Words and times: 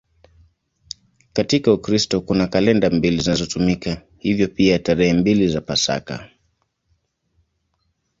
Katika 1.33 1.73
Ukristo 1.73 2.21
kuna 2.21 2.47
kalenda 2.47 2.89
mbili 2.89 3.21
zinazotumika, 3.23 4.01
hivyo 4.17 4.47
pia 4.47 4.79
tarehe 4.79 5.13
mbili 5.13 5.47
za 5.49 5.61
Pasaka. 5.61 6.29